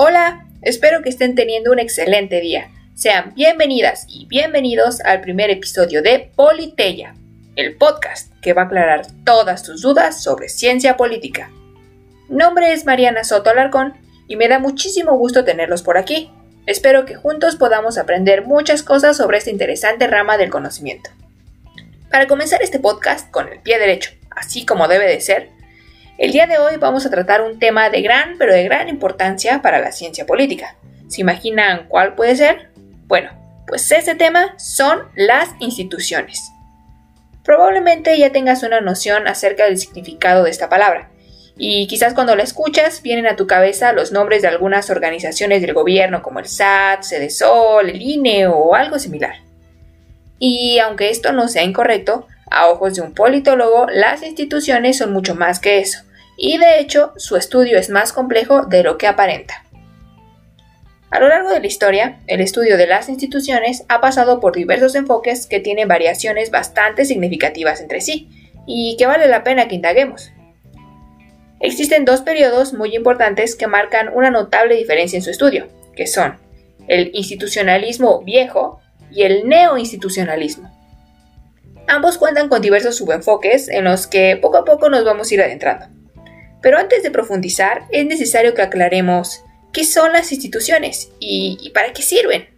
Hola, 0.00 0.46
espero 0.62 1.02
que 1.02 1.08
estén 1.08 1.34
teniendo 1.34 1.72
un 1.72 1.80
excelente 1.80 2.40
día. 2.40 2.70
Sean 2.94 3.34
bienvenidas 3.34 4.06
y 4.08 4.26
bienvenidos 4.26 5.00
al 5.00 5.20
primer 5.20 5.50
episodio 5.50 6.02
de 6.02 6.30
Politeya, 6.36 7.16
el 7.56 7.74
podcast 7.74 8.32
que 8.40 8.52
va 8.52 8.62
a 8.62 8.64
aclarar 8.66 9.08
todas 9.24 9.64
tus 9.64 9.82
dudas 9.82 10.22
sobre 10.22 10.50
ciencia 10.50 10.96
política. 10.96 11.50
Mi 12.28 12.36
nombre 12.36 12.72
es 12.72 12.86
Mariana 12.86 13.24
Soto 13.24 13.50
Alarcón 13.50 13.94
y 14.28 14.36
me 14.36 14.46
da 14.46 14.60
muchísimo 14.60 15.18
gusto 15.18 15.44
tenerlos 15.44 15.82
por 15.82 15.98
aquí. 15.98 16.30
Espero 16.66 17.04
que 17.04 17.16
juntos 17.16 17.56
podamos 17.56 17.98
aprender 17.98 18.46
muchas 18.46 18.84
cosas 18.84 19.16
sobre 19.16 19.38
esta 19.38 19.50
interesante 19.50 20.06
rama 20.06 20.38
del 20.38 20.48
conocimiento. 20.48 21.10
Para 22.08 22.28
comenzar 22.28 22.62
este 22.62 22.78
podcast 22.78 23.32
con 23.32 23.48
el 23.48 23.58
pie 23.62 23.80
derecho, 23.80 24.12
así 24.30 24.64
como 24.64 24.86
debe 24.86 25.08
de 25.08 25.20
ser, 25.20 25.57
el 26.18 26.32
día 26.32 26.48
de 26.48 26.58
hoy 26.58 26.76
vamos 26.78 27.06
a 27.06 27.10
tratar 27.10 27.42
un 27.42 27.60
tema 27.60 27.90
de 27.90 28.02
gran, 28.02 28.38
pero 28.38 28.52
de 28.52 28.64
gran 28.64 28.88
importancia 28.88 29.62
para 29.62 29.78
la 29.78 29.92
ciencia 29.92 30.26
política. 30.26 30.74
¿Se 31.06 31.20
imaginan 31.20 31.86
cuál 31.86 32.16
puede 32.16 32.34
ser? 32.34 32.70
Bueno, 33.06 33.30
pues 33.68 33.90
ese 33.92 34.16
tema 34.16 34.54
son 34.58 35.04
las 35.14 35.50
instituciones. 35.60 36.50
Probablemente 37.44 38.18
ya 38.18 38.32
tengas 38.32 38.64
una 38.64 38.80
noción 38.80 39.28
acerca 39.28 39.66
del 39.66 39.78
significado 39.78 40.42
de 40.42 40.50
esta 40.50 40.68
palabra, 40.68 41.08
y 41.56 41.86
quizás 41.86 42.14
cuando 42.14 42.34
la 42.34 42.42
escuchas 42.42 43.00
vienen 43.00 43.26
a 43.28 43.36
tu 43.36 43.46
cabeza 43.46 43.92
los 43.92 44.10
nombres 44.10 44.42
de 44.42 44.48
algunas 44.48 44.90
organizaciones 44.90 45.62
del 45.62 45.72
gobierno 45.72 46.22
como 46.22 46.40
el 46.40 46.46
SAT, 46.46 47.04
Sol, 47.30 47.88
el 47.88 48.02
INE 48.02 48.48
o 48.48 48.74
algo 48.74 48.98
similar. 48.98 49.36
Y 50.40 50.80
aunque 50.80 51.10
esto 51.10 51.32
no 51.32 51.46
sea 51.46 51.62
incorrecto, 51.62 52.26
a 52.50 52.68
ojos 52.68 52.94
de 52.94 53.02
un 53.02 53.14
politólogo, 53.14 53.86
las 53.92 54.22
instituciones 54.22 54.98
son 54.98 55.12
mucho 55.12 55.34
más 55.34 55.60
que 55.60 55.78
eso 55.78 56.07
y 56.38 56.56
de 56.56 56.78
hecho 56.78 57.12
su 57.16 57.36
estudio 57.36 57.78
es 57.78 57.90
más 57.90 58.12
complejo 58.12 58.64
de 58.64 58.84
lo 58.84 58.96
que 58.96 59.08
aparenta. 59.08 59.64
A 61.10 61.20
lo 61.20 61.28
largo 61.28 61.50
de 61.50 61.60
la 61.60 61.66
historia, 61.66 62.20
el 62.26 62.40
estudio 62.40 62.76
de 62.76 62.86
las 62.86 63.08
instituciones 63.08 63.84
ha 63.88 64.00
pasado 64.00 64.40
por 64.40 64.54
diversos 64.54 64.94
enfoques 64.94 65.46
que 65.46 65.58
tienen 65.58 65.88
variaciones 65.88 66.50
bastante 66.50 67.04
significativas 67.04 67.80
entre 67.80 68.00
sí 68.00 68.28
y 68.66 68.96
que 68.98 69.06
vale 69.06 69.26
la 69.26 69.42
pena 69.42 69.66
que 69.66 69.74
indaguemos. 69.74 70.30
Existen 71.60 72.04
dos 72.04 72.20
periodos 72.20 72.72
muy 72.72 72.94
importantes 72.94 73.56
que 73.56 73.66
marcan 73.66 74.10
una 74.14 74.30
notable 74.30 74.76
diferencia 74.76 75.16
en 75.16 75.22
su 75.22 75.30
estudio, 75.30 75.66
que 75.96 76.06
son 76.06 76.38
el 76.86 77.10
institucionalismo 77.14 78.22
viejo 78.22 78.80
y 79.10 79.22
el 79.22 79.48
neoinstitucionalismo. 79.48 80.70
Ambos 81.88 82.16
cuentan 82.16 82.48
con 82.48 82.62
diversos 82.62 82.96
subenfoques 82.96 83.68
en 83.68 83.84
los 83.84 84.06
que 84.06 84.38
poco 84.40 84.58
a 84.58 84.64
poco 84.64 84.88
nos 84.88 85.04
vamos 85.04 85.30
a 85.30 85.34
ir 85.34 85.42
adentrando. 85.42 85.97
Pero 86.60 86.78
antes 86.78 87.02
de 87.02 87.10
profundizar, 87.10 87.84
es 87.90 88.06
necesario 88.06 88.54
que 88.54 88.62
aclaremos 88.62 89.44
qué 89.72 89.84
son 89.84 90.12
las 90.12 90.32
instituciones 90.32 91.10
y, 91.20 91.70
para 91.74 91.92
qué 91.92 92.02
sirven. 92.02 92.48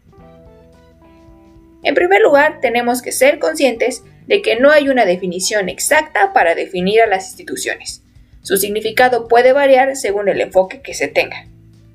En 1.83 1.95
primer 1.95 2.21
lugar, 2.21 2.61
tenemos 2.61 3.03
que 3.03 3.12
ser 3.12 3.39
conscientes 3.39 4.03
de 4.27 4.43
que 4.43 4.56
no 4.56 4.71
hay 4.71 4.89
una 4.89 5.05
definición 5.05 5.69
exacta 5.69 6.33
para 6.33 6.55
definir 6.55 7.01
a 7.03 7.06
las 7.06 7.28
instituciones. 7.28 8.03
Su 8.43 8.56
significado 8.56 9.28
puede 9.28 9.53
variar 9.53 9.97
según 9.97 10.28
el 10.28 10.41
enfoque 10.41 10.81
que 10.83 10.95
se 10.95 11.09
tenga. 11.09 11.47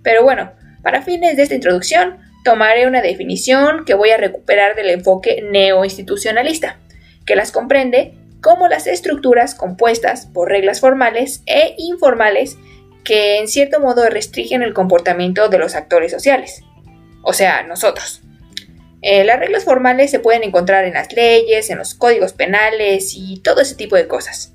Pero 0.04 0.24
bueno, 0.24 0.52
para 0.84 1.02
fines 1.02 1.38
de 1.38 1.44
esta 1.44 1.56
introducción, 1.56 2.18
tomaré 2.44 2.88
una 2.88 3.02
definición 3.02 3.86
que 3.86 3.96
voy 3.96 4.12
a 4.12 4.18
recuperar 4.18 4.76
del 4.76 4.90
enfoque 4.90 5.44
neoinstitucionalista, 5.50 6.78
que 7.26 7.36
las 7.36 7.52
comprende 7.52 8.14
como 8.46 8.68
las 8.68 8.86
estructuras 8.86 9.56
compuestas 9.56 10.28
por 10.28 10.50
reglas 10.50 10.80
formales 10.80 11.42
e 11.48 11.74
informales 11.80 12.60
que 13.04 13.40
en 13.40 13.48
cierto 13.48 13.80
modo 13.80 14.08
restringen 14.08 14.62
el 14.62 14.76
comportamiento 14.76 15.50
de 15.50 15.58
los 15.58 15.74
actores 15.74 16.12
sociales, 16.12 16.62
o 17.24 17.34
sea, 17.34 17.64
nosotros. 17.64 18.22
Eh, 19.02 19.24
las 19.24 19.40
reglas 19.40 19.64
formales 19.64 20.12
se 20.12 20.20
pueden 20.20 20.44
encontrar 20.44 20.86
en 20.86 20.94
las 20.94 21.12
leyes, 21.12 21.72
en 21.72 21.80
los 21.80 21.96
códigos 21.96 22.34
penales 22.34 23.16
y 23.16 23.40
todo 23.40 23.62
ese 23.62 23.74
tipo 23.74 23.96
de 23.96 24.08
cosas. 24.08 24.54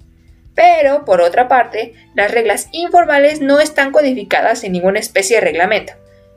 Pero, 0.55 1.05
por 1.05 1.21
otra 1.21 1.49
parte, 1.49 1.95
las 2.15 2.31
reglas 2.31 2.69
informales 2.71 3.41
no 3.41 3.59
están 3.59 3.91
codificadas 3.91 4.63
en 4.63 4.71
ninguna 4.71 5.01
especie 5.01 5.39
de 5.39 5.43
reglamento. 5.43 5.95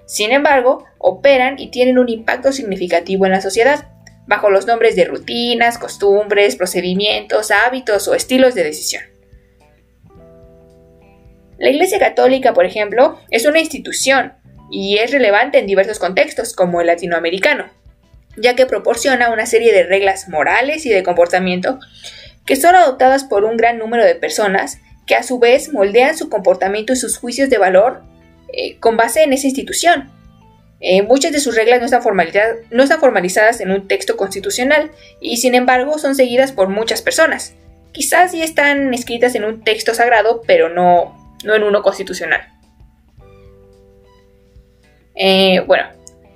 Sin 0.07 0.31
embargo, 0.31 0.85
operan 0.97 1.59
y 1.59 1.69
tienen 1.69 1.99
un 1.99 2.09
impacto 2.09 2.51
significativo 2.51 3.27
en 3.27 3.31
la 3.33 3.41
sociedad 3.41 3.92
bajo 4.27 4.49
los 4.49 4.67
nombres 4.67 4.95
de 4.95 5.05
rutinas, 5.05 5.77
costumbres, 5.77 6.55
procedimientos, 6.55 7.51
hábitos 7.51 8.07
o 8.07 8.15
estilos 8.15 8.55
de 8.55 8.63
decisión. 8.63 9.03
La 11.57 11.69
Iglesia 11.69 11.99
Católica, 11.99 12.53
por 12.53 12.65
ejemplo, 12.65 13.19
es 13.29 13.45
una 13.45 13.59
institución 13.59 14.33
y 14.71 14.97
es 14.97 15.11
relevante 15.11 15.59
en 15.59 15.67
diversos 15.67 15.99
contextos, 15.99 16.53
como 16.53 16.81
el 16.81 16.87
latinoamericano, 16.87 17.69
ya 18.37 18.55
que 18.55 18.65
proporciona 18.65 19.31
una 19.31 19.45
serie 19.45 19.71
de 19.71 19.83
reglas 19.83 20.27
morales 20.29 20.85
y 20.85 20.89
de 20.89 21.03
comportamiento 21.03 21.79
que 22.45 22.55
son 22.55 22.75
adoptadas 22.75 23.23
por 23.23 23.45
un 23.45 23.55
gran 23.55 23.77
número 23.77 24.03
de 24.03 24.15
personas 24.15 24.79
que 25.05 25.15
a 25.15 25.23
su 25.23 25.39
vez 25.39 25.71
moldean 25.71 26.17
su 26.17 26.29
comportamiento 26.29 26.93
y 26.93 26.97
sus 26.97 27.17
juicios 27.17 27.49
de 27.49 27.57
valor 27.57 28.03
eh, 28.51 28.77
con 28.79 28.97
base 28.97 29.23
en 29.23 29.33
esa 29.33 29.47
institución. 29.47 30.11
Eh, 30.85 31.01
muchas 31.01 31.31
de 31.31 31.39
sus 31.39 31.55
reglas 31.55 31.79
no 31.79 31.85
están, 31.85 32.99
formalizadas 32.99 33.61
en 33.61 33.71
un 33.71 33.87
texto 33.87 34.17
constitucional 34.17 34.91
y 35.21 35.37
sin 35.37 35.55
embargo 35.55 35.97
son 35.97 36.13
seguidas 36.13 36.51
por 36.51 36.67
muchas 36.67 37.01
personas. 37.01 37.55
Quizás 37.93 38.31
sí 38.31 38.43
están 38.43 38.93
escritas 38.93 39.33
en 39.35 39.45
un 39.45 39.63
texto 39.63 39.93
sagrado, 39.93 40.41
pero 40.45 40.67
no, 40.67 41.37
no 41.45 41.55
en 41.55 41.63
uno 41.63 41.81
constitucional. 41.83 42.49
Eh, 45.15 45.61
bueno, 45.67 45.85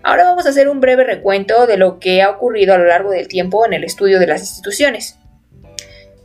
ahora 0.01 0.23
vamos 0.23 0.45
a 0.45 0.49
hacer 0.49 0.69
un 0.69 0.79
breve 0.79 1.03
recuento 1.03 1.67
de 1.67 1.75
lo 1.75 1.99
que 1.99 2.21
ha 2.21 2.29
ocurrido 2.29 2.73
a 2.73 2.77
lo 2.77 2.85
largo 2.85 3.11
del 3.11 3.27
tiempo 3.27 3.65
en 3.65 3.73
el 3.73 3.83
estudio 3.83 4.17
de 4.17 4.27
las 4.27 4.39
instituciones. 4.39 5.17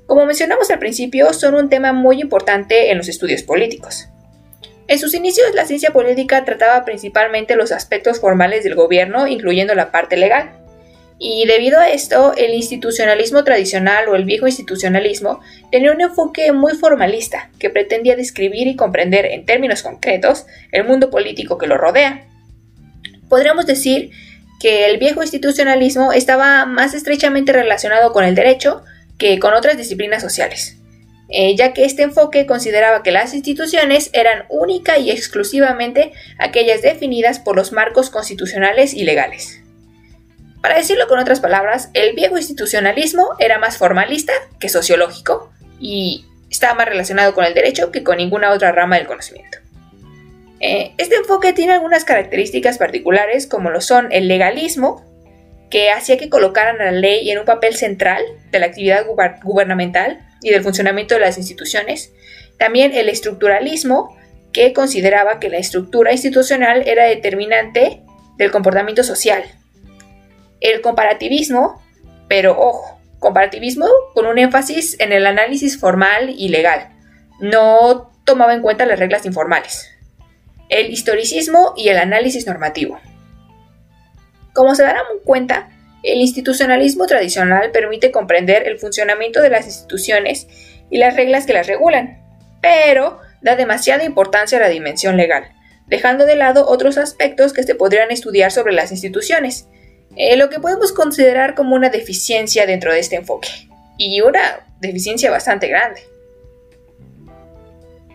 Como 0.06 0.26
mencionamos 0.26 0.70
al 0.70 0.78
principio, 0.78 1.32
son 1.32 1.56
un 1.56 1.68
tema 1.68 1.92
muy 1.92 2.20
importante 2.20 2.92
en 2.92 2.98
los 2.98 3.08
estudios 3.08 3.42
políticos. 3.42 4.11
En 4.88 4.98
sus 4.98 5.14
inicios, 5.14 5.46
la 5.54 5.64
ciencia 5.64 5.92
política 5.92 6.44
trataba 6.44 6.84
principalmente 6.84 7.56
los 7.56 7.72
aspectos 7.72 8.20
formales 8.20 8.64
del 8.64 8.74
gobierno, 8.74 9.26
incluyendo 9.26 9.74
la 9.74 9.90
parte 9.90 10.16
legal. 10.16 10.58
Y 11.24 11.46
debido 11.46 11.78
a 11.78 11.88
esto, 11.88 12.34
el 12.36 12.52
institucionalismo 12.52 13.44
tradicional 13.44 14.08
o 14.08 14.16
el 14.16 14.24
viejo 14.24 14.48
institucionalismo 14.48 15.40
tenía 15.70 15.92
un 15.92 16.00
enfoque 16.00 16.50
muy 16.50 16.74
formalista, 16.74 17.50
que 17.60 17.70
pretendía 17.70 18.16
describir 18.16 18.66
y 18.66 18.74
comprender 18.74 19.26
en 19.26 19.46
términos 19.46 19.84
concretos 19.84 20.46
el 20.72 20.84
mundo 20.84 21.10
político 21.10 21.58
que 21.58 21.68
lo 21.68 21.78
rodea. 21.78 22.26
Podríamos 23.28 23.66
decir 23.66 24.10
que 24.60 24.86
el 24.86 24.98
viejo 24.98 25.22
institucionalismo 25.22 26.12
estaba 26.12 26.66
más 26.66 26.92
estrechamente 26.92 27.52
relacionado 27.52 28.12
con 28.12 28.24
el 28.24 28.34
derecho 28.34 28.82
que 29.16 29.38
con 29.38 29.54
otras 29.54 29.76
disciplinas 29.76 30.22
sociales. 30.22 30.81
Eh, 31.34 31.56
ya 31.56 31.72
que 31.72 31.86
este 31.86 32.02
enfoque 32.02 32.44
consideraba 32.44 33.02
que 33.02 33.10
las 33.10 33.32
instituciones 33.32 34.10
eran 34.12 34.44
única 34.50 34.98
y 34.98 35.10
exclusivamente 35.10 36.12
aquellas 36.38 36.82
definidas 36.82 37.38
por 37.38 37.56
los 37.56 37.72
marcos 37.72 38.10
constitucionales 38.10 38.92
y 38.92 39.04
legales. 39.04 39.62
Para 40.60 40.76
decirlo 40.76 41.08
con 41.08 41.18
otras 41.18 41.40
palabras, 41.40 41.88
el 41.94 42.14
viejo 42.14 42.36
institucionalismo 42.36 43.30
era 43.38 43.58
más 43.58 43.78
formalista 43.78 44.34
que 44.60 44.68
sociológico 44.68 45.50
y 45.80 46.26
estaba 46.50 46.74
más 46.74 46.88
relacionado 46.88 47.32
con 47.32 47.46
el 47.46 47.54
derecho 47.54 47.90
que 47.90 48.04
con 48.04 48.18
ninguna 48.18 48.50
otra 48.50 48.70
rama 48.70 48.96
del 48.96 49.06
conocimiento. 49.06 49.56
Eh, 50.60 50.92
este 50.98 51.16
enfoque 51.16 51.54
tiene 51.54 51.72
algunas 51.72 52.04
características 52.04 52.76
particulares 52.76 53.46
como 53.46 53.70
lo 53.70 53.80
son 53.80 54.12
el 54.12 54.28
legalismo, 54.28 55.02
que 55.70 55.90
hacía 55.90 56.18
que 56.18 56.28
colocaran 56.28 56.78
a 56.82 56.84
la 56.84 56.92
ley 56.92 57.30
en 57.30 57.38
un 57.38 57.46
papel 57.46 57.74
central 57.74 58.22
de 58.50 58.58
la 58.58 58.66
actividad 58.66 59.06
gubernamental 59.42 60.20
y 60.42 60.50
del 60.50 60.62
funcionamiento 60.62 61.14
de 61.14 61.20
las 61.20 61.38
instituciones. 61.38 62.12
También 62.58 62.92
el 62.94 63.08
estructuralismo, 63.08 64.16
que 64.52 64.72
consideraba 64.72 65.40
que 65.40 65.48
la 65.48 65.58
estructura 65.58 66.12
institucional 66.12 66.86
era 66.86 67.04
determinante 67.04 68.02
del 68.36 68.50
comportamiento 68.50 69.02
social. 69.02 69.42
El 70.60 70.80
comparativismo, 70.80 71.82
pero 72.28 72.58
ojo, 72.58 73.00
comparativismo 73.18 73.86
con 74.14 74.26
un 74.26 74.38
énfasis 74.38 74.96
en 75.00 75.12
el 75.12 75.26
análisis 75.26 75.78
formal 75.78 76.34
y 76.36 76.48
legal. 76.48 76.90
No 77.40 78.12
tomaba 78.24 78.54
en 78.54 78.62
cuenta 78.62 78.86
las 78.86 78.98
reglas 78.98 79.24
informales. 79.24 79.90
El 80.68 80.90
historicismo 80.90 81.74
y 81.76 81.88
el 81.88 81.98
análisis 81.98 82.46
normativo. 82.46 83.00
Como 84.54 84.74
se 84.74 84.82
darán 84.82 85.04
cuenta, 85.24 85.70
el 86.02 86.20
institucionalismo 86.20 87.06
tradicional 87.06 87.70
permite 87.70 88.10
comprender 88.10 88.66
el 88.66 88.78
funcionamiento 88.78 89.40
de 89.40 89.50
las 89.50 89.66
instituciones 89.66 90.48
y 90.90 90.98
las 90.98 91.16
reglas 91.16 91.46
que 91.46 91.52
las 91.52 91.66
regulan, 91.66 92.22
pero 92.60 93.20
da 93.40 93.56
demasiada 93.56 94.04
importancia 94.04 94.58
a 94.58 94.60
la 94.60 94.68
dimensión 94.68 95.16
legal, 95.16 95.44
dejando 95.86 96.26
de 96.26 96.36
lado 96.36 96.66
otros 96.68 96.98
aspectos 96.98 97.52
que 97.52 97.62
se 97.62 97.74
podrían 97.74 98.10
estudiar 98.10 98.52
sobre 98.52 98.72
las 98.72 98.90
instituciones, 98.90 99.66
eh, 100.16 100.36
lo 100.36 100.50
que 100.50 100.60
podemos 100.60 100.92
considerar 100.92 101.54
como 101.54 101.74
una 101.74 101.88
deficiencia 101.88 102.66
dentro 102.66 102.92
de 102.92 103.00
este 103.00 103.16
enfoque, 103.16 103.48
y 103.96 104.20
una 104.20 104.66
deficiencia 104.80 105.30
bastante 105.30 105.68
grande. 105.68 106.02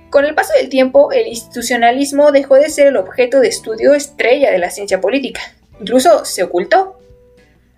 Con 0.09 0.25
el 0.25 0.35
paso 0.35 0.53
del 0.53 0.69
tiempo, 0.69 1.11
el 1.11 1.27
institucionalismo 1.27 2.31
dejó 2.31 2.55
de 2.55 2.69
ser 2.69 2.87
el 2.87 2.97
objeto 2.97 3.39
de 3.39 3.49
estudio 3.49 3.93
estrella 3.93 4.51
de 4.51 4.57
la 4.57 4.71
ciencia 4.71 5.01
política. 5.01 5.41
Incluso 5.79 6.23
se 6.23 6.43
ocultó. 6.43 6.96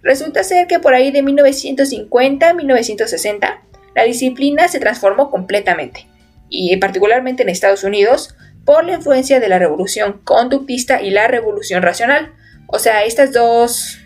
Resulta 0.02 0.44
ser 0.44 0.68
que 0.68 0.80
por 0.80 0.94
ahí 0.94 1.12
de 1.12 1.24
1950 1.24 2.50
a 2.50 2.54
1960, 2.54 3.62
la 3.96 4.04
disciplina 4.04 4.68
se 4.68 4.80
transformó 4.80 5.30
completamente, 5.30 6.08
y 6.50 6.76
particularmente 6.78 7.44
en 7.44 7.50
Estados 7.50 7.84
Unidos, 7.84 8.36
por 8.66 8.86
la 8.86 8.94
influencia 8.94 9.40
de 9.40 9.50
la 9.50 9.60
revolución 9.60 10.22
conductista 10.24 11.02
y 11.02 11.10
la 11.10 11.28
revolución 11.28 11.82
racional. 11.82 12.34
O 12.68 12.80
sea, 12.80 13.04
estas 13.04 13.34
dos 13.34 14.00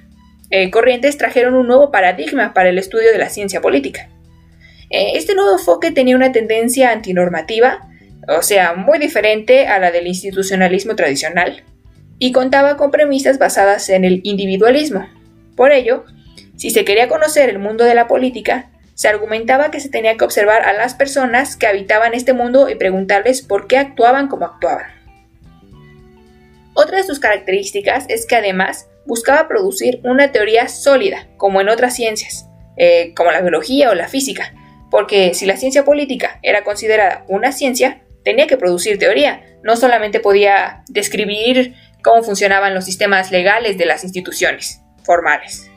eh, 0.49 0.71
corrientes 0.71 1.17
trajeron 1.17 1.55
un 1.55 1.67
nuevo 1.67 1.91
paradigma 1.91 2.53
para 2.53 2.69
el 2.69 2.77
estudio 2.77 3.11
de 3.11 3.17
la 3.17 3.29
ciencia 3.29 3.61
política. 3.61 4.09
Eh, 4.89 5.13
este 5.15 5.35
nuevo 5.35 5.57
enfoque 5.57 5.91
tenía 5.91 6.15
una 6.15 6.31
tendencia 6.31 6.91
antinormativa, 6.91 7.89
o 8.27 8.41
sea, 8.41 8.73
muy 8.73 8.99
diferente 8.99 9.67
a 9.67 9.79
la 9.79 9.91
del 9.91 10.07
institucionalismo 10.07 10.95
tradicional, 10.95 11.63
y 12.19 12.31
contaba 12.31 12.77
con 12.77 12.91
premisas 12.91 13.39
basadas 13.39 13.89
en 13.89 14.05
el 14.05 14.21
individualismo. 14.23 15.07
Por 15.55 15.71
ello, 15.71 16.05
si 16.57 16.69
se 16.69 16.85
quería 16.85 17.07
conocer 17.07 17.49
el 17.49 17.59
mundo 17.59 17.83
de 17.83 17.95
la 17.95 18.07
política, 18.07 18.69
se 18.95 19.07
argumentaba 19.07 19.71
que 19.71 19.79
se 19.79 19.89
tenía 19.89 20.17
que 20.17 20.23
observar 20.23 20.63
a 20.63 20.73
las 20.73 20.93
personas 20.93 21.57
que 21.57 21.67
habitaban 21.67 22.13
este 22.13 22.33
mundo 22.33 22.69
y 22.69 22.75
preguntarles 22.75 23.41
por 23.41 23.67
qué 23.67 23.77
actuaban 23.77 24.27
como 24.27 24.45
actuaban. 24.45 24.85
Otra 26.75 26.97
de 26.97 27.03
sus 27.03 27.19
características 27.19 28.05
es 28.07 28.25
que 28.25 28.35
además 28.35 28.87
buscaba 29.05 29.47
producir 29.47 29.99
una 30.03 30.31
teoría 30.31 30.67
sólida, 30.67 31.27
como 31.37 31.61
en 31.61 31.69
otras 31.69 31.95
ciencias, 31.95 32.47
eh, 32.77 33.13
como 33.15 33.31
la 33.31 33.41
biología 33.41 33.89
o 33.89 33.95
la 33.95 34.07
física, 34.07 34.53
porque 34.89 35.33
si 35.33 35.45
la 35.45 35.57
ciencia 35.57 35.83
política 35.85 36.39
era 36.41 36.63
considerada 36.63 37.25
una 37.27 37.51
ciencia, 37.51 38.01
tenía 38.23 38.47
que 38.47 38.57
producir 38.57 38.97
teoría, 38.99 39.43
no 39.63 39.75
solamente 39.75 40.19
podía 40.19 40.83
describir 40.87 41.75
cómo 42.03 42.23
funcionaban 42.23 42.73
los 42.73 42.85
sistemas 42.85 43.31
legales 43.31 43.77
de 43.77 43.85
las 43.85 44.03
instituciones 44.03 44.82
formales. 45.03 45.69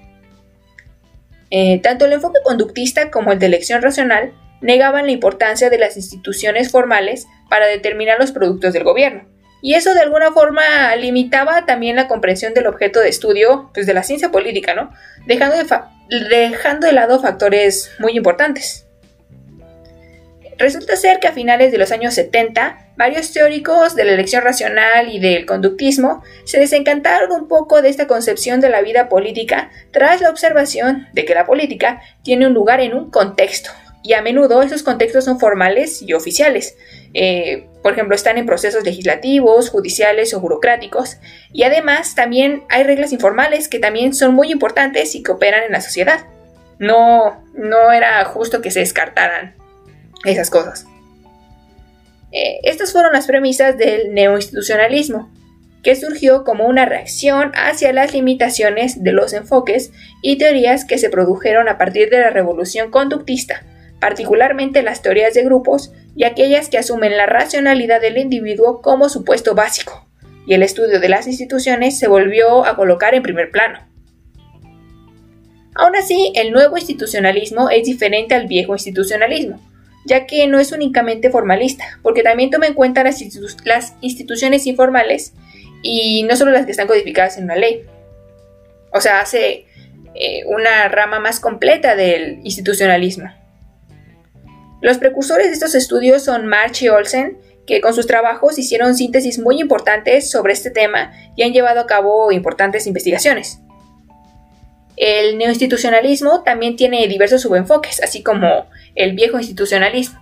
Eh, 1.51 1.81
tanto 1.83 2.07
el 2.07 2.13
enfoque 2.13 2.41
conductista 2.43 3.11
como 3.11 3.33
el 3.33 3.39
de 3.39 3.47
elección 3.47 3.83
racional 3.83 4.33
negaban 4.61 5.07
la 5.07 5.13
importancia 5.13 5.71
de 5.71 5.79
las 5.79 5.97
instituciones 5.97 6.71
formales 6.71 7.27
para 7.49 7.67
determinar 7.67 8.19
los 8.19 8.33
productos 8.33 8.73
del 8.73 8.85
gobierno. 8.85 9.29
Y 9.63 9.75
eso 9.75 9.95
de 9.95 10.01
alguna 10.01 10.33
forma 10.33 10.95
limitaba 10.97 11.67
también 11.67 11.97
la 11.97 12.09
comprensión 12.09 12.55
del 12.55 12.67
objeto 12.67 13.01
de 13.01 13.09
estudio 13.09 13.71
pues, 13.75 13.87
de 13.87 13.95
la 13.95 14.03
ciencia 14.03 14.31
política, 14.31 14.75
¿no? 14.75 14.93
Dejando 15.27 15.57
de, 15.57 16.29
dejando 16.29 16.87
de 16.87 16.93
lado 16.93 17.21
factores 17.21 17.91
muy 17.99 18.17
importantes. 18.17 18.86
Resulta 20.59 20.97
ser 20.97 21.21
que 21.21 21.29
a 21.29 21.33
finales 21.33 21.71
de 21.71 21.77
los 21.77 21.93
años 21.93 22.15
70, 22.15 22.93
varios 22.97 23.31
teóricos 23.31 23.95
de 23.95 24.05
la 24.05 24.13
elección 24.13 24.43
racional 24.43 25.13
y 25.13 25.19
del 25.19 25.45
conductismo 25.45 26.23
se 26.45 26.59
desencantaron 26.59 27.31
un 27.31 27.47
poco 27.47 27.83
de 27.83 27.91
esta 27.91 28.07
concepción 28.07 28.61
de 28.61 28.71
la 28.71 28.81
vida 28.81 29.11
política 29.11 29.71
tras 29.91 30.23
la 30.23 30.31
observación 30.31 31.09
de 31.13 31.27
que 31.27 31.35
la 31.35 31.45
política 31.45 32.01
tiene 32.23 32.47
un 32.47 32.55
lugar 32.55 32.81
en 32.81 32.95
un 32.95 33.11
contexto, 33.11 33.71
y 34.03 34.15
a 34.15 34.23
menudo 34.23 34.63
esos 34.63 34.83
contextos 34.83 35.27
son 35.27 35.39
formales 35.39 36.01
y 36.01 36.15
oficiales. 36.15 36.77
Eh, 37.13 37.67
por 37.83 37.93
ejemplo, 37.93 38.15
están 38.15 38.39
en 38.39 38.47
procesos 38.47 38.83
legislativos, 38.83 39.69
judiciales 39.69 40.33
o 40.33 40.41
burocráticos, 40.41 41.19
y 41.53 41.65
además 41.65 42.15
también 42.15 42.63
hay 42.71 42.83
reglas 42.85 43.13
informales 43.13 43.69
que 43.69 43.79
también 43.79 44.15
son 44.15 44.35
muy 44.35 44.51
importantes 44.53 45.15
y 45.17 45.23
que 45.23 45.33
operan 45.33 45.65
en 45.65 45.73
la 45.73 45.83
sociedad. 45.83 46.21
No, 46.79 47.45
no 47.53 47.93
era 47.93 48.25
justo 48.25 48.63
que 48.63 48.71
se 48.71 48.81
descartaran 48.81 49.66
esas 50.29 50.51
cosas. 50.51 50.87
Eh, 52.33 52.61
estas 52.65 52.93
fueron 52.93 53.13
las 53.13 53.27
premisas 53.27 53.79
del 53.79 54.13
neoinstitucionalismo, 54.13 55.31
que 55.83 55.95
surgió 55.95 56.43
como 56.43 56.67
una 56.67 56.85
reacción 56.85 57.53
hacia 57.55 57.93
las 57.93 58.13
limitaciones 58.13 59.05
de 59.05 59.13
los 59.13 59.33
enfoques 59.33 59.93
y 60.21 60.37
teorías 60.37 60.85
que 60.85 60.99
se 60.99 61.11
produjeron 61.11 61.69
a 61.69 61.79
partir 61.79 62.11
de 62.11 62.19
la 62.19 62.31
revolución 62.31 62.91
conductista, 62.91 63.65
particularmente 64.01 64.83
las 64.83 65.01
teorías 65.01 65.35
de 65.35 65.45
grupos 65.45 65.93
y 66.17 66.25
aquellas 66.25 66.69
que 66.69 66.79
asumen 66.79 67.17
la 67.17 67.27
racionalidad 67.27 68.01
del 68.01 68.19
individuo 68.19 68.83
como 68.83 69.09
supuesto 69.09 69.55
básico, 69.55 70.09
y 70.47 70.55
el 70.55 70.63
estudio 70.63 70.99
de 70.99 71.09
las 71.09 71.27
instituciones 71.27 71.99
se 71.99 72.09
volvió 72.09 72.65
a 72.65 72.75
colocar 72.75 73.15
en 73.15 73.23
primer 73.23 73.51
plano. 73.51 73.79
Aún 75.75 75.95
así, 75.95 76.33
el 76.35 76.53
nuevo 76.53 76.79
institucionalismo 76.79 77.71
es 77.71 77.85
diferente 77.85 78.35
al 78.35 78.47
viejo 78.47 78.73
institucionalismo, 78.73 79.61
ya 80.07 80.27
que 80.27 80.47
no 80.47 80.59
es 80.59 80.73
únicamente 80.73 81.31
formalista, 81.31 81.85
porque 82.03 82.23
también 82.23 82.51
toma 82.51 82.67
en 82.67 82.75
cuenta 82.75 83.05
las, 83.05 83.21
instituciones 84.01 84.67
informales 84.67 85.33
y 85.83 86.23
no 86.23 86.37
solo 86.37 86.53
las 86.53 86.65
que 86.65 86.71
están 86.71 86.87
codificadas 86.87 87.37
en 87.37 87.45
una 87.45 87.57
ley. 87.57 87.85
O 88.93 89.01
sea, 89.01 89.21
hace 89.21 89.67
eh, 90.15 90.45
una 90.47 90.89
rama 90.89 91.21
más 91.21 91.41
completa 91.41 91.97
del 91.97 92.39
institucionalismo. 92.45 93.31
Los 94.81 94.99
precursores 94.99 95.49
de 95.49 95.55
estos 95.55 95.75
estudios 95.75 96.25
son 96.25 96.47
March 96.47 96.83
y 96.83 96.89
Olsen, 96.89 97.39
que 97.67 97.81
con 97.81 97.95
sus 97.95 98.07
trabajos 98.07 98.59
hicieron 98.59 98.95
síntesis 98.95 99.39
muy 99.39 99.61
importantes 99.61 100.31
sobre 100.31 100.53
este 100.53 100.71
tema 100.71 101.13
y 101.35 101.43
han 101.43 101.53
llevado 101.53 101.81
a 101.81 101.87
cabo 101.87 102.31
importantes 102.31 102.87
investigaciones. 102.87 103.59
El 104.97 105.37
neoinstitucionalismo 105.39 106.43
también 106.43 106.77
tiene 106.77 107.07
diversos 107.07 107.43
subenfoques, 107.43 108.03
así 108.03 108.23
como 108.23 108.67
el 108.95 109.13
viejo 109.13 109.39
institucionalismo. 109.39 110.21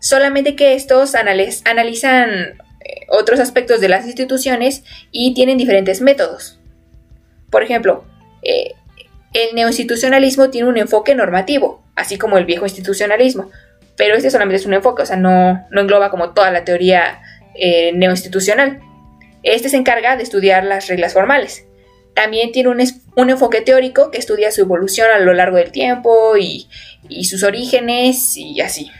Solamente 0.00 0.54
que 0.54 0.74
estos 0.74 1.14
analizan 1.14 2.30
eh, 2.30 3.06
otros 3.08 3.40
aspectos 3.40 3.80
de 3.80 3.88
las 3.88 4.06
instituciones 4.06 4.84
y 5.10 5.34
tienen 5.34 5.58
diferentes 5.58 6.00
métodos. 6.00 6.60
Por 7.50 7.62
ejemplo, 7.62 8.04
eh, 8.42 8.74
el 9.32 9.54
neoinstitucionalismo 9.54 10.50
tiene 10.50 10.68
un 10.68 10.76
enfoque 10.76 11.14
normativo, 11.14 11.82
así 11.96 12.16
como 12.16 12.38
el 12.38 12.44
viejo 12.44 12.64
institucionalismo, 12.64 13.50
pero 13.96 14.14
este 14.14 14.30
solamente 14.30 14.56
es 14.56 14.66
un 14.66 14.74
enfoque, 14.74 15.02
o 15.02 15.06
sea, 15.06 15.16
no, 15.16 15.66
engloba 15.72 16.10
como 16.10 16.32
toda 16.32 16.50
la 16.50 16.64
teoría 16.64 17.22
eh, 17.54 17.92
neoinstitucional. 17.92 18.80
Este 19.42 19.68
se 19.68 19.76
encarga 19.76 20.16
de 20.16 20.22
estudiar 20.22 20.64
las 20.64 20.86
reglas 20.88 21.14
formales. 21.14 21.66
También 22.16 22.50
tiene 22.50 22.70
un, 22.70 23.28
enfoque 23.30 23.60
teórico 23.60 24.10
que 24.10 24.16
estudia 24.16 24.50
su 24.50 24.62
evolución 24.62 25.06
a 25.14 25.18
lo 25.18 25.34
largo 25.34 25.58
del 25.58 25.70
tiempo 25.70 26.34
y, 26.38 26.66
sus 27.24 27.42
orígenes 27.42 28.38
y 28.38 28.58
así. 28.62 28.90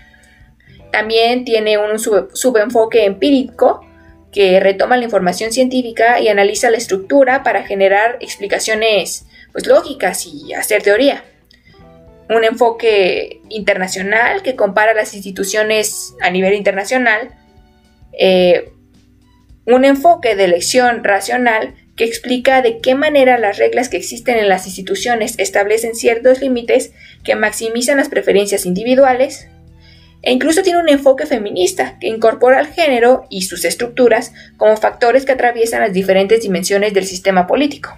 También 0.92 1.46
tiene 1.46 1.78
un 1.78 1.98
subenfoque 1.98 3.06
empírico 3.06 3.80
que 4.30 4.60
retoma 4.60 4.98
la 4.98 5.04
información 5.04 5.50
científica 5.50 6.20
y 6.20 6.28
analiza 6.28 6.70
la 6.70 6.76
estructura 6.76 7.42
para 7.42 7.62
generar 7.62 8.18
explicaciones 8.20 9.24
pues, 9.52 9.66
lógicas 9.66 10.26
y 10.26 10.52
hacer 10.52 10.82
teoría. 10.82 11.24
Un 12.28 12.44
enfoque 12.44 13.40
internacional 13.48 14.42
que 14.42 14.56
compara 14.56 14.92
las 14.92 15.14
instituciones 15.14 16.14
a 16.20 16.28
nivel 16.28 16.52
internacional. 16.52 17.30
Eh, 18.12 18.72
un 19.64 19.86
enfoque 19.86 20.36
de 20.36 20.44
elección 20.44 21.02
racional 21.02 21.74
que 21.96 22.04
explica 22.04 22.60
de 22.60 22.78
qué 22.78 22.94
manera 22.94 23.38
las 23.38 23.56
reglas 23.56 23.88
que 23.88 23.96
existen 23.96 24.36
en 24.36 24.48
las 24.48 24.66
instituciones 24.66 25.34
establecen 25.38 25.94
ciertos 25.94 26.40
límites 26.40 26.92
que 27.24 27.34
maximizan 27.34 27.96
las 27.96 28.10
preferencias 28.10 28.66
individuales, 28.66 29.48
e 30.22 30.32
incluso 30.32 30.62
tiene 30.62 30.80
un 30.80 30.88
enfoque 30.90 31.24
feminista 31.24 31.98
que 31.98 32.08
incorpora 32.08 32.58
al 32.58 32.66
género 32.66 33.26
y 33.30 33.42
sus 33.42 33.64
estructuras 33.64 34.32
como 34.56 34.76
factores 34.76 35.24
que 35.24 35.32
atraviesan 35.32 35.80
las 35.80 35.92
diferentes 35.92 36.42
dimensiones 36.42 36.92
del 36.92 37.06
sistema 37.06 37.46
político. 37.46 37.96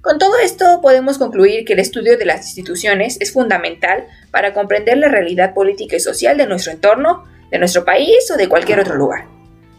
Con 0.00 0.18
todo 0.18 0.38
esto 0.38 0.80
podemos 0.80 1.18
concluir 1.18 1.64
que 1.64 1.74
el 1.74 1.78
estudio 1.78 2.16
de 2.16 2.24
las 2.24 2.46
instituciones 2.46 3.20
es 3.20 3.32
fundamental 3.32 4.06
para 4.30 4.52
comprender 4.52 4.96
la 4.96 5.08
realidad 5.08 5.54
política 5.54 5.96
y 5.96 6.00
social 6.00 6.36
de 6.36 6.46
nuestro 6.46 6.72
entorno, 6.72 7.24
de 7.50 7.58
nuestro 7.58 7.84
país 7.84 8.30
o 8.32 8.36
de 8.36 8.48
cualquier 8.48 8.80
otro 8.80 8.96
lugar 8.96 9.31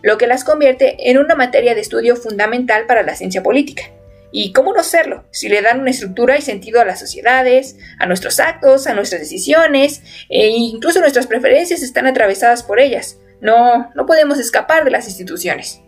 lo 0.03 0.17
que 0.19 0.27
las 0.27 0.43
convierte 0.43 1.09
en 1.09 1.17
una 1.17 1.33
materia 1.33 1.73
de 1.73 1.81
estudio 1.81 2.15
fundamental 2.15 2.85
para 2.85 3.01
la 3.01 3.15
ciencia 3.15 3.41
política. 3.41 3.83
¿Y 4.31 4.51
cómo 4.51 4.73
no 4.73 4.83
serlo? 4.83 5.25
Si 5.31 5.47
le 5.47 5.61
dan 5.61 5.79
una 5.79 5.91
estructura 5.91 6.37
y 6.37 6.41
sentido 6.41 6.81
a 6.81 6.85
las 6.85 6.99
sociedades, 6.99 7.77
a 7.99 8.05
nuestros 8.05 8.39
actos, 8.39 8.87
a 8.87 8.93
nuestras 8.93 9.21
decisiones, 9.21 10.01
e 10.27 10.47
incluso 10.49 10.99
nuestras 10.99 11.27
preferencias 11.27 11.81
están 11.81 12.07
atravesadas 12.07 12.63
por 12.63 12.79
ellas. 12.79 13.19
No, 13.41 13.91
no 13.95 14.05
podemos 14.05 14.39
escapar 14.39 14.83
de 14.83 14.91
las 14.91 15.07
instituciones. 15.07 15.81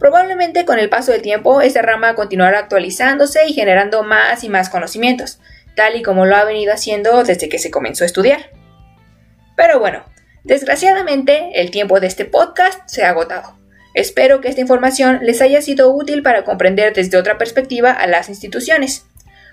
Probablemente 0.00 0.64
con 0.64 0.78
el 0.78 0.88
paso 0.88 1.12
del 1.12 1.22
tiempo 1.22 1.60
esta 1.60 1.82
rama 1.82 2.14
continuará 2.14 2.58
actualizándose 2.58 3.46
y 3.46 3.52
generando 3.52 4.02
más 4.02 4.42
y 4.42 4.48
más 4.48 4.68
conocimientos, 4.68 5.40
tal 5.76 5.96
y 5.96 6.02
como 6.02 6.26
lo 6.26 6.36
ha 6.36 6.44
venido 6.44 6.72
haciendo 6.72 7.22
desde 7.22 7.48
que 7.48 7.58
se 7.58 7.70
comenzó 7.70 8.04
a 8.04 8.06
estudiar. 8.06 8.50
Pero 9.56 9.78
bueno, 9.78 10.04
Desgraciadamente, 10.44 11.52
el 11.54 11.70
tiempo 11.70 12.00
de 12.00 12.06
este 12.06 12.26
podcast 12.26 12.80
se 12.86 13.02
ha 13.02 13.08
agotado. 13.08 13.56
Espero 13.94 14.42
que 14.42 14.48
esta 14.48 14.60
información 14.60 15.20
les 15.22 15.40
haya 15.40 15.62
sido 15.62 15.90
útil 15.90 16.22
para 16.22 16.44
comprender 16.44 16.92
desde 16.92 17.16
otra 17.16 17.38
perspectiva 17.38 17.92
a 17.92 18.06
las 18.06 18.28
instituciones. 18.28 19.06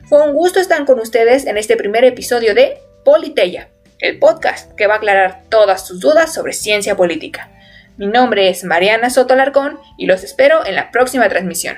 Fue 0.10 0.22
un 0.22 0.34
gusto 0.34 0.60
estar 0.60 0.84
con 0.86 1.00
ustedes 1.00 1.46
en 1.46 1.58
este 1.58 1.78
primer 1.78 2.04
episodio 2.04 2.54
de 2.54 2.80
Politeya, 3.06 3.70
el 4.00 4.20
podcast 4.20 4.74
que 4.74 4.88
va 4.88 4.96
a 4.96 4.98
aclarar 4.98 5.44
todas 5.48 5.88
sus 5.88 6.02
dudas 6.02 6.34
sobre 6.34 6.52
ciencia 6.52 6.98
política. 6.98 7.50
Mi 7.96 8.08
nombre 8.08 8.50
es 8.50 8.66
Mariana 8.66 9.10
Soto 9.10 9.36
Larcón 9.36 9.80
y 9.98 10.08
los 10.08 10.24
espero 10.24 10.66
en 10.66 10.76
la 10.76 10.92
próxima 10.92 11.30
transmisión. 11.30 11.78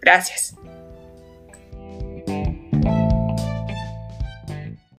Gracias. 0.00 0.54